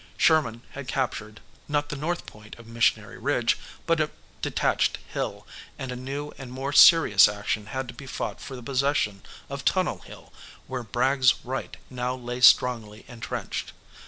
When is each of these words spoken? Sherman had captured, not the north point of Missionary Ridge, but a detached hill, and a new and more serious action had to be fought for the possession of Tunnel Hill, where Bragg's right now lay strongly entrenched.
Sherman 0.17 0.63
had 0.71 0.87
captured, 0.87 1.41
not 1.67 1.89
the 1.89 1.95
north 1.95 2.25
point 2.25 2.55
of 2.57 2.65
Missionary 2.65 3.19
Ridge, 3.19 3.59
but 3.85 3.99
a 3.99 4.09
detached 4.41 4.97
hill, 5.13 5.45
and 5.77 5.91
a 5.91 5.95
new 5.95 6.33
and 6.39 6.51
more 6.51 6.73
serious 6.73 7.27
action 7.29 7.67
had 7.67 7.87
to 7.87 7.93
be 7.93 8.07
fought 8.07 8.41
for 8.41 8.55
the 8.55 8.63
possession 8.63 9.21
of 9.47 9.63
Tunnel 9.63 9.99
Hill, 9.99 10.33
where 10.65 10.81
Bragg's 10.81 11.35
right 11.45 11.77
now 11.91 12.15
lay 12.15 12.41
strongly 12.41 13.05
entrenched. 13.07 13.73